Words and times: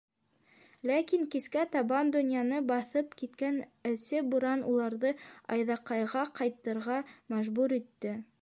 Ләкин 0.91 1.25
кискә 1.35 1.65
табан 1.75 2.09
донъяны 2.15 2.61
баҫып 2.71 3.13
киткән 3.21 3.61
әсе 3.91 4.23
буран 4.33 4.67
уларҙы 4.73 5.15
Айҙаҡайға 5.57 6.25
ҡайтырға 6.41 7.01
мәжбүр 7.37 7.81
итте. 7.83 8.21